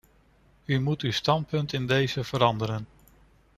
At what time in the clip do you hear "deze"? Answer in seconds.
1.87-2.23